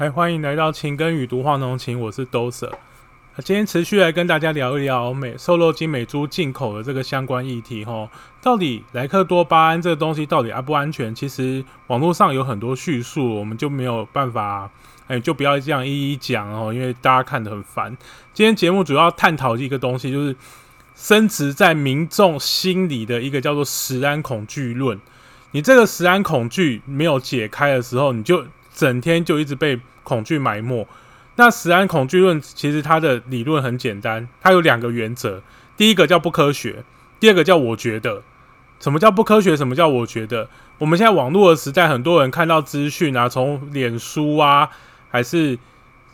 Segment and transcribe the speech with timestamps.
[0.00, 2.70] 嗨，欢迎来到情根与毒化浓情，我是 Doser。
[3.38, 7.84] 今天持续来跟大家聊一聊美瘦肉精美猪进口的这个相关议题。
[7.84, 8.08] 吼，
[8.40, 11.12] 到底莱克多巴胺这个东西到底安不安全？
[11.12, 14.70] 其实网络上有很多叙述，我们就没有办法，
[15.08, 17.90] 哎，就不要这样一一讲哦，因为大家看得很烦。
[18.32, 20.36] 今天节目主要探讨一个东西，就是
[20.94, 25.00] 升值在民众心里的一个叫做食安恐惧论。
[25.50, 28.46] 你这个食安恐惧没有解开的时候，你就。
[28.78, 30.86] 整天就一直被恐惧埋没。
[31.34, 35.42] 那食安恐惧论其实它的理论很简单，它有两个原则。
[35.76, 36.84] 第一个叫不科学，
[37.18, 38.22] 第二个叫我觉得。
[38.78, 39.56] 什么叫不科学？
[39.56, 40.48] 什么叫我觉得？
[40.78, 44.68] 我们现在网络的时代，很多人看到资讯啊，从脸书啊，
[45.10, 45.58] 还是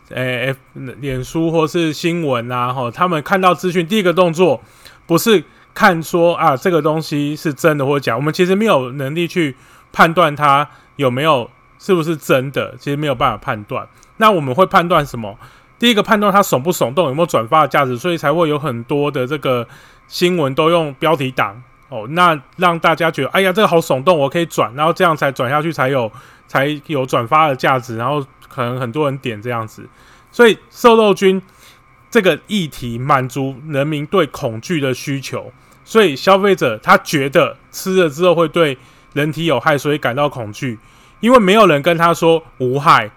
[0.08, 0.54] 诶
[1.00, 4.62] 脸书或是新闻啊，哈，他们看到资讯，第一个动作
[5.06, 9.54] 不是看说啊这个东西是真的或假，我们其实没有能力去
[9.92, 11.50] 判断它有没有。
[11.84, 12.74] 是不是真的？
[12.78, 13.86] 其实没有办法判断。
[14.16, 15.38] 那我们会判断什么？
[15.78, 19.68] 第一个判断它耸不耸动，有没有转发的价值，所以才会有很多的这个
[20.08, 26.10] 新闻都用标题党哦，那让大家觉得，哎呀，这个好耸动，我可以转，然后这样才转下去才有
[26.48, 29.86] 才有转发的价值，然后可能很多人点这样子。
[30.32, 31.42] 所以瘦肉菌
[32.10, 35.52] 这个议题满足人民对恐惧的需求，
[35.84, 38.78] 所以消费者他觉得吃了之后会对
[39.12, 40.78] 人体有害，所以感到恐惧。
[41.24, 43.10] 因为没有人跟他说无害，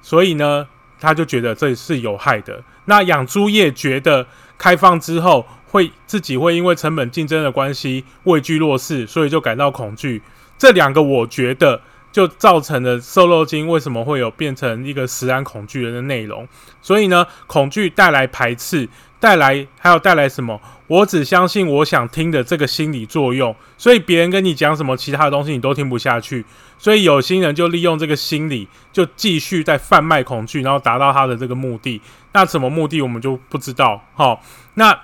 [0.00, 0.68] 所以呢，
[1.00, 2.62] 他就觉得这是有害的。
[2.84, 10.22] 那养猪业觉得开放之后会自己会因为成本竞争的关系畏惧弱势，所以就感到恐惧。
[10.56, 16.46] 这两个我觉得就造成了瘦肉精为什么会有变成一个食安恐惧人的内容。
[16.80, 18.88] 所以呢，恐惧带来排斥。
[19.20, 20.60] 带来还有带来什么？
[20.86, 26.44] 我只相信我想听的这个心理作用，所以别人跟你讲什么其他的东西你都听不下去。
[26.78, 32.00] 所以有心人就利用这个心理，就继续在贩卖恐惧，然后达到他的这个目的。
[32.32, 34.02] 那什么目的我们就不知道。
[34.14, 34.42] 好，
[34.74, 34.98] 那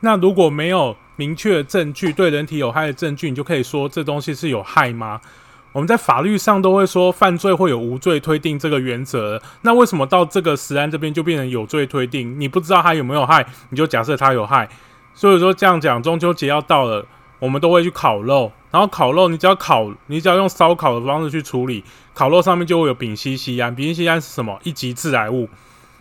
[0.00, 5.20] 那如果没有明确证据对人体有害的证据，你就可以说这东西是有害吗？
[5.78, 12.34] 我们在法律上都会说犯罪会有无罪推定这个原则，那为什么到这个实案这边就变成有罪推定？
[12.40, 14.68] 你不知道他有没有害，你就假设他有害。
[15.14, 17.06] 所以说这样讲，中秋节要到了，
[17.38, 23.72] 我们都会去烤肉，然后烤肉你只要烤，你只要用烧烤的方式去处理，烤肉上面就会有丙烯酰胺。
[23.72, 24.58] 丙烯酰胺是什么？
[24.64, 25.48] 一级致癌物。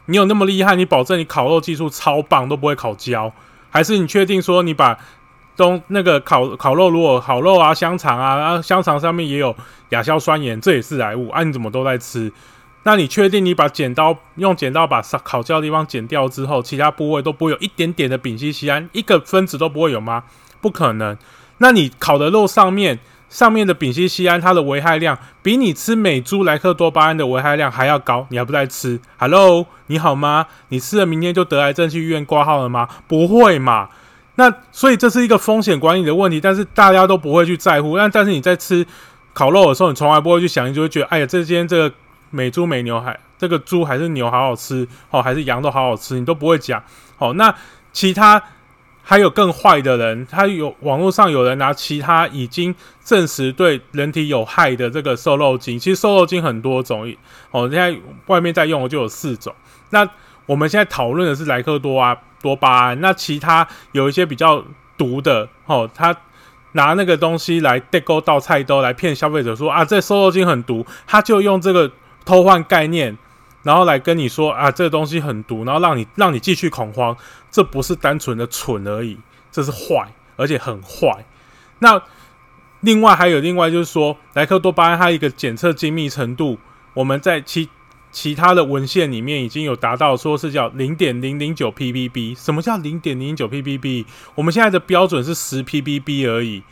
[0.07, 0.75] 你有那么厉害？
[0.75, 3.31] 你保证你烤肉技术超棒都不会烤焦？
[3.69, 4.97] 还是你确定说你把？
[5.57, 9.53] 东那个烤烤肉，如果烤肉啊、香肠啊，然后香肠上面也有
[9.89, 11.43] 亚硝酸盐，这也是癌物啊！
[11.43, 12.31] 你怎么都在吃？
[12.83, 20.23] 那你确定你把剪刀用剪刀把烤焦的地方剪掉之后，其他部位都不会有一点点的丙烯酰胺，一个分子都不会有吗？
[20.61, 21.17] 不可能。
[21.57, 30.45] 那你烤的肉上面上面的丙烯酰胺，它的危害量比你吃美猪莱克多巴胺的危害量还要高，你还不在吃？Hello，你好吗？
[30.69, 32.87] 你吃了明天就得癌症去医院挂号了吗？
[33.07, 33.89] 不会嘛？
[34.39, 37.97] 那所以这是一个风险管理的问题，但是大家都不会去在乎。
[37.97, 38.85] 那但是你在吃
[39.33, 41.95] 烤肉的时候，你从来不会去想，你就会觉得，哎呀，这间这个
[42.29, 46.81] 美猪美牛还这个猪还是牛好好吃哦，还是羊都好好吃，你都不会讲。
[47.17, 47.51] 哦，那
[47.91, 48.39] 其他
[49.01, 57.11] 还有更坏的人，他有网络上有人拿其他已经证实对人体有害的这个瘦肉精，其实瘦肉精很多种
[57.49, 59.51] 哦，现在外面在用的就有四种。
[59.89, 60.07] 那
[60.45, 62.15] 我们现在讨论的是莱克多啊。
[62.47, 64.63] 多巴胺，那其他有一些比较
[64.97, 66.15] 毒的，哦，他
[66.71, 71.91] 拿那个东西来代沟到菜兜来骗消费者说啊，这瘦肉精很毒，他就用这个
[72.23, 73.17] 偷换概念，
[73.63, 77.17] 然后来跟你说啊，这个东西很毒，然后让你让你继续恐慌，
[77.51, 79.17] 这不是单纯的蠢而已，
[79.51, 81.25] 这是坏，而且很坏。
[81.79, 82.01] 那
[82.79, 86.57] 另外还有另外就是说，莱克多巴胺它一个检测精密程度，
[86.93, 87.67] 我们在其。
[88.11, 92.35] 其他的文献里面已经有达到，说是叫零点零零九 ppb。
[92.35, 94.05] 什么叫零点零九 ppb？
[94.33, 96.63] 我们现在的标准是十 ppb 而已。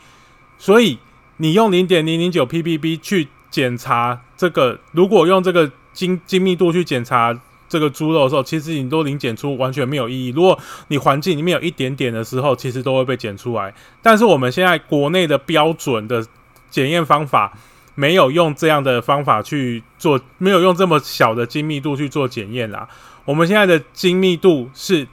[0.58, 0.98] 所以
[1.36, 10.30] 你用零点零零九 ppb 去检查这个，如果用这个精精密度去检查这个猪肉的时候，其实你都零检出完全没有意义。
[10.30, 10.58] 如果
[10.88, 13.72] 你环境里面有一点点的时候，其实都会被检出来。
[14.02, 16.26] 但是我们现在国内的标准的
[16.70, 17.56] 检验方法。
[17.96, 22.86] 没有用这样的方法去做，没有用这么小的精密度去做检验啦。
[23.24, 25.08] 我们现在的精密度是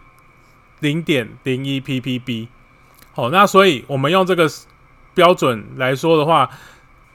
[0.82, 2.48] 零点零一 ppb。
[3.14, 4.50] 好，那所以我们用这个
[5.14, 6.50] 标准来说的话，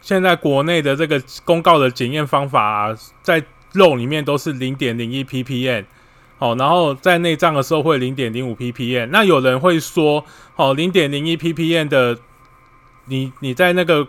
[0.01, 5.85] 现在国内的这个公告的检验方法，啊，在肉里面都是零点零一 ppm。
[6.39, 9.09] 好，然后在内脏的时候会零点零五 ppm。
[9.13, 10.25] 那有人会说，
[10.57, 12.19] 哦，零点零一 ppm 的，
[13.05, 14.09] 你你在那个。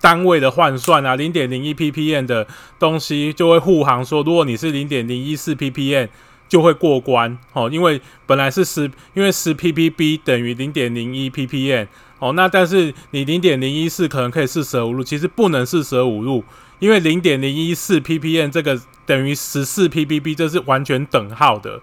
[0.00, 2.46] 单位的换算啊，零点零一 ppm 的
[2.78, 6.08] 东西就会护航说，如果你是零点零一四 ppm
[6.48, 11.86] 就会过关哦，因为本来是十，因为十 ppb 等于零点零一 ppm
[12.18, 16.42] 哦，那但是你零点零一四可能可以四舍五入，其实不能四舍五入，
[16.78, 21.80] 因为零点零一四 ppm 这个等于十四 ppb，这是完全等号的。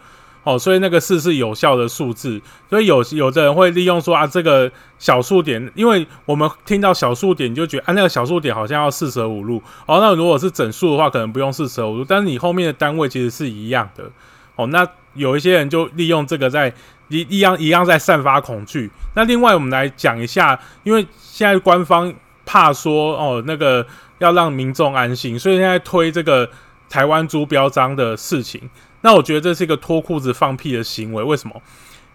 [0.48, 9.62] 哦，所以那个四是有效的数字，所以有有的人会利用说啊，这个小数点，因为我们听到小数点，你就觉得啊，那个小数点好像要四舍五入。
[9.86, 14.10] 哦，那如果是整数的话，可能不用四舍五入，但是你后面的单位其实是一样的。
[14.56, 16.74] 哦，那有一些人就利用这个在
[17.10, 18.90] 一一样一样在散发恐惧。
[19.16, 22.14] 那另外我们来讲一下，因为现在官方
[22.46, 23.86] 怕说哦，那个
[24.20, 26.50] 要让民众安心，所以现在推这个
[26.90, 28.62] 台湾猪标章的事情。
[29.02, 31.62] 那我觉得这是一个脱裤子放屁的行为，为什么？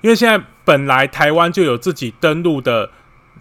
[0.00, 2.90] 因为现在本来台湾就有自己登录的，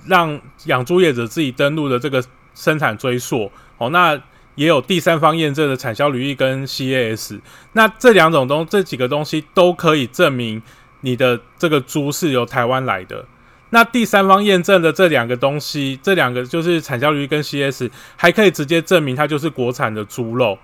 [0.05, 2.23] 让养猪业者自己登录的这个
[2.53, 4.21] 生产追溯哦，那
[4.53, 7.39] 也有第三方验证的产销履历跟 CAS，
[7.73, 10.61] 那这两种东这几个东西都可以证明
[10.99, 13.25] 你的这个猪是由台湾来的。
[13.71, 20.59] 那第三方验证的这两个东西，这两个就是产销履历跟 CAS，还可以直接证明它就是国产的猪肉。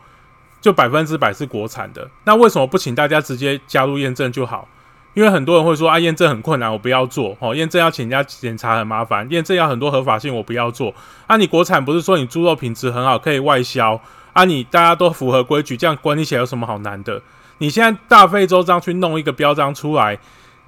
[0.68, 4.68] 就百分之百是国产的，那为什么不请大家直接加入验证就好？
[5.14, 7.38] 因为很多人会说啊，验证很困难，我不要做。
[7.40, 10.94] 哦，验证要请人家检查很麻烦，验证要很多合法性，我不要做。
[11.25, 13.98] 啊，你国产不是说你猪肉品质很好，可以外销？
[14.34, 17.22] 啊，你大家都符合规矩，这样管理起来有什么好难的？
[17.60, 20.19] 你现在大费周章去弄一个标章出来，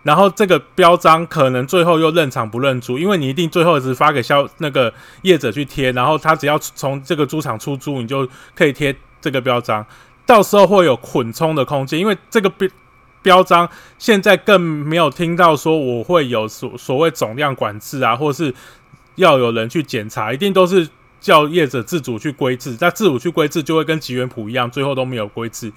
[0.04, 4.94] 然后这个标章可能最后又认厂不认猪，因为你一定最后只发给销那个
[5.24, 8.26] 业者去贴，然后他只要从这个猪场出猪，你就
[8.56, 8.96] 可以贴。
[9.22, 9.86] 这个标章
[10.26, 12.70] 到时候会有捆充的空间，因为这个标
[13.22, 18.54] 标章现在更没有听到说我会有所所谓总量管制啊，或是
[19.16, 20.88] 要有人去检查，一定都是
[21.20, 22.78] 叫业者自主去规制。
[22.80, 25.72] 那自主去规制就会跟吉元谱一样，最后都没有规制，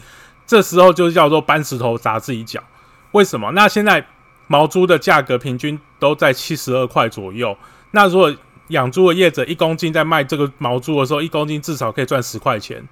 [0.47, 2.63] 这时候就叫做搬石头砸自己脚。
[3.11, 3.51] 为什么？
[3.53, 4.07] 那现在
[4.47, 7.57] 毛猪的价格平均都在七十二块左右，
[7.91, 8.33] 那如果
[8.69, 12.87] 养猪的业者一公斤在卖这个毛猪的时候，一公斤至少可以赚十块钱。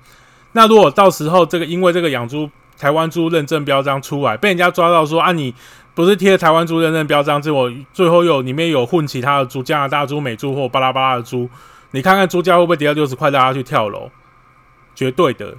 [0.53, 5.55] 那如果到时候这个因为这个养猪台湾猪认证标章出来，被人家抓到说啊，你
[5.95, 11.49] 不是贴台湾猪认证标章，结果最后有里面有混其他的猪，加拿大猪、美猪或巴拉巴拉的猪，
[11.91, 14.11] 你看看猪价会不会跌到六十块，大家去跳楼？
[14.95, 15.57] 绝对的，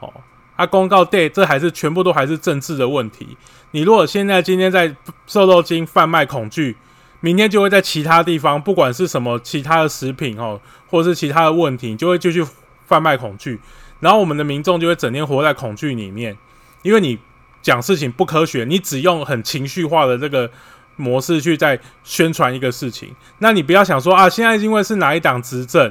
[0.00, 0.12] 哦，
[0.56, 3.36] 啊，公告 day，这还是全部都还是政治的问题。
[3.70, 4.94] 你如果现在今天在
[5.26, 6.76] 瘦肉精贩卖恐惧，
[7.20, 12.44] 明天就会在其他地方，不管是什么其他的食品哦，或者是其他的问题，就会继续
[12.86, 13.60] 贩卖恐惧。
[14.04, 16.36] 然后我们的民众就会整天活在恐惧里面，
[16.82, 17.18] 因为你
[17.62, 20.50] 讲事情不科学，你只用很情绪化的这个
[20.96, 23.14] 模式去在宣传一个事情。
[23.38, 25.90] 那你不要想说啊，现在因为是哪一党执政，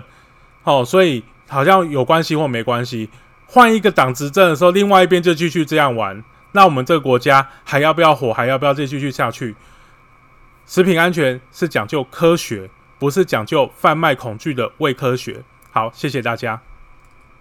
[0.64, 3.10] 哦，所以好像有关系或没关系。
[3.48, 8.32] 换一个党执政的时候，另外一边就继续这样玩，那我们这个国家还要不要活？
[8.32, 9.56] 还要不要再继续下去？
[10.68, 12.70] 食品安全是讲究科学，
[13.00, 15.44] 不是讲究贩卖恐惧的伪科学。
[15.72, 16.62] 好，谢谢大家。